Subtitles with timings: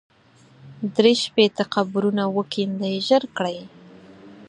[0.95, 3.57] درې شپېته قبرونه وکېندئ ژر کړئ.